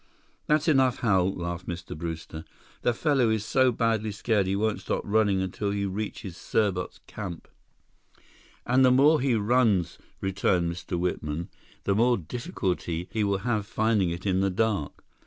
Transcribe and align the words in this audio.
"That's 0.47 0.67
enough, 0.67 1.01
Hal," 1.01 1.31
laughed 1.31 1.67
Mr. 1.67 1.95
Brewster. 1.95 2.43
"The 2.81 2.91
fellow 2.91 3.29
is 3.29 3.45
so 3.45 3.71
badly 3.71 4.11
scared 4.11 4.47
he 4.47 4.55
won't 4.55 4.81
stop 4.81 5.03
running 5.05 5.43
until 5.43 5.69
he 5.69 5.85
reaches 5.85 6.35
Serbot's 6.35 7.01
camp." 7.05 7.47
"And 8.65 8.83
the 8.83 8.89
more 8.89 9.21
he 9.21 9.35
runs," 9.35 9.99
returned 10.19 10.71
Mr. 10.71 10.97
Whitman, 10.97 11.49
"the 11.83 11.93
more 11.93 12.17
difficulty 12.17 13.09
he 13.11 13.23
will 13.23 13.45
have 13.45 13.67
finding 13.67 14.09
it 14.09 14.25
in 14.25 14.39
the 14.39 14.49
dark. 14.49 15.03